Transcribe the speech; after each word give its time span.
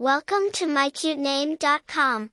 Welcome 0.00 0.50
to 0.52 0.64
mycutename.com. 0.64 2.30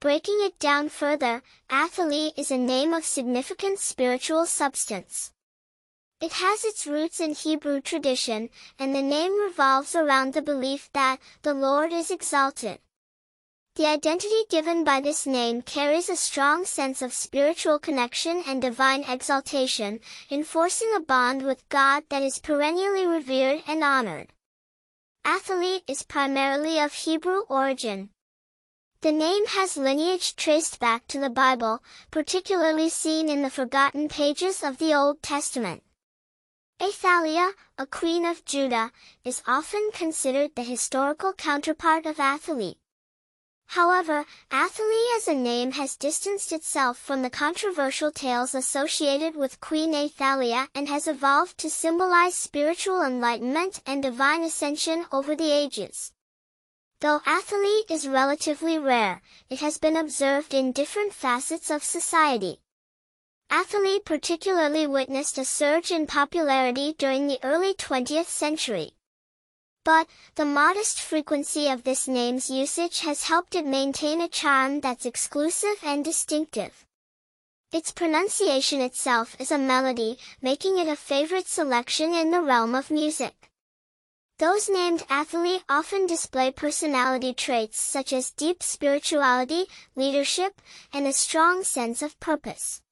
Breaking 0.00 0.38
it 0.40 0.58
down 0.58 0.88
further, 0.88 1.42
Athalee 1.68 2.32
is 2.38 2.50
a 2.50 2.56
name 2.56 2.94
of 2.94 3.04
significant 3.04 3.80
spiritual 3.80 4.46
substance. 4.46 5.30
It 6.22 6.32
has 6.32 6.64
its 6.64 6.86
roots 6.86 7.20
in 7.20 7.34
Hebrew 7.34 7.82
tradition, 7.82 8.48
and 8.78 8.94
the 8.94 9.02
name 9.02 9.38
revolves 9.38 9.94
around 9.94 10.32
the 10.32 10.40
belief 10.40 10.88
that 10.94 11.18
the 11.42 11.52
Lord 11.52 11.92
is 11.92 12.10
exalted. 12.10 12.78
The 13.76 13.84
identity 13.84 14.46
given 14.48 14.82
by 14.82 15.02
this 15.02 15.26
name 15.26 15.60
carries 15.60 16.08
a 16.08 16.16
strong 16.16 16.64
sense 16.64 17.02
of 17.02 17.12
spiritual 17.12 17.78
connection 17.78 18.42
and 18.46 18.62
divine 18.62 19.04
exaltation, 19.04 20.00
enforcing 20.30 20.94
a 20.96 21.00
bond 21.00 21.42
with 21.42 21.68
God 21.68 22.04
that 22.08 22.22
is 22.22 22.38
perennially 22.38 23.06
revered 23.06 23.64
and 23.66 23.84
honored. 23.84 24.32
Athalee 25.24 25.82
is 25.86 26.02
primarily 26.02 26.80
of 26.80 26.92
Hebrew 26.92 27.40
origin. 27.48 28.10
The 29.02 29.12
name 29.12 29.46
has 29.46 29.76
lineage 29.76 30.34
traced 30.34 30.80
back 30.80 31.06
to 31.08 31.20
the 31.20 31.28
Bible, 31.28 31.82
particularly 32.10 32.88
seen 32.88 33.28
in 33.28 33.42
the 33.42 33.50
forgotten 33.50 34.08
pages 34.08 34.62
of 34.62 34.78
the 34.78 34.94
Old 34.94 35.22
Testament. 35.22 35.82
Athaliah, 36.82 37.52
a 37.76 37.86
queen 37.86 38.24
of 38.24 38.44
Judah, 38.46 38.92
is 39.22 39.42
often 39.46 39.90
considered 39.92 40.54
the 40.56 40.62
historical 40.62 41.34
counterpart 41.34 42.06
of 42.06 42.16
Athalee. 42.16 42.79
However, 43.74 44.26
Athalee 44.50 45.16
as 45.16 45.28
a 45.28 45.34
name 45.34 45.70
has 45.72 45.94
distanced 45.94 46.50
itself 46.50 46.98
from 46.98 47.22
the 47.22 47.30
controversial 47.30 48.10
tales 48.10 48.52
associated 48.52 49.36
with 49.36 49.60
Queen 49.60 49.94
Athaliah 49.94 50.66
and 50.74 50.88
has 50.88 51.06
evolved 51.06 51.56
to 51.58 51.70
symbolize 51.70 52.34
spiritual 52.34 53.00
enlightenment 53.00 53.80
and 53.86 54.02
divine 54.02 54.42
ascension 54.42 55.06
over 55.12 55.36
the 55.36 55.52
ages. 55.52 56.10
Though 57.00 57.20
Athalee 57.20 57.88
is 57.88 58.08
relatively 58.08 58.76
rare, 58.76 59.22
it 59.48 59.60
has 59.60 59.78
been 59.78 59.96
observed 59.96 60.52
in 60.52 60.72
different 60.72 61.12
facets 61.12 61.70
of 61.70 61.84
society. 61.84 62.58
Athalee 63.52 64.04
particularly 64.04 64.88
witnessed 64.88 65.38
a 65.38 65.44
surge 65.44 65.92
in 65.92 66.08
popularity 66.08 66.96
during 66.98 67.28
the 67.28 67.38
early 67.44 67.74
20th 67.74 68.26
century. 68.26 68.94
But, 69.84 70.08
the 70.34 70.44
modest 70.44 71.00
frequency 71.00 71.68
of 71.68 71.84
this 71.84 72.06
name's 72.06 72.50
usage 72.50 73.00
has 73.00 73.24
helped 73.24 73.54
it 73.54 73.64
maintain 73.64 74.20
a 74.20 74.28
charm 74.28 74.80
that's 74.80 75.06
exclusive 75.06 75.76
and 75.82 76.04
distinctive. 76.04 76.84
Its 77.72 77.90
pronunciation 77.90 78.80
itself 78.80 79.36
is 79.38 79.50
a 79.50 79.58
melody, 79.58 80.18
making 80.42 80.78
it 80.78 80.88
a 80.88 80.96
favorite 80.96 81.46
selection 81.46 82.12
in 82.12 82.30
the 82.30 82.40
realm 82.40 82.74
of 82.74 82.90
music. 82.90 83.50
Those 84.38 84.68
named 84.68 85.06
Athalee 85.08 85.62
often 85.68 86.06
display 86.06 86.50
personality 86.50 87.32
traits 87.32 87.80
such 87.80 88.12
as 88.12 88.32
deep 88.32 88.62
spirituality, 88.62 89.66
leadership, 89.94 90.60
and 90.92 91.06
a 91.06 91.12
strong 91.12 91.62
sense 91.62 92.02
of 92.02 92.18
purpose. 92.20 92.82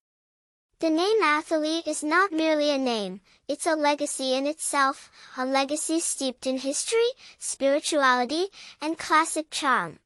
The 0.80 0.90
name 0.90 1.20
Athalee 1.22 1.84
is 1.88 2.04
not 2.04 2.30
merely 2.30 2.70
a 2.70 2.78
name, 2.78 3.20
it's 3.48 3.66
a 3.66 3.74
legacy 3.74 4.34
in 4.34 4.46
itself, 4.46 5.10
a 5.36 5.44
legacy 5.44 5.98
steeped 5.98 6.46
in 6.46 6.58
history, 6.58 7.10
spirituality, 7.36 8.46
and 8.80 8.96
classic 8.96 9.50
charm. 9.50 9.98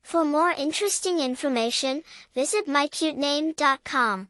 For 0.00 0.24
more 0.24 0.52
interesting 0.52 1.18
information, 1.18 2.04
visit 2.34 2.66
mycutename.com. 2.66 4.28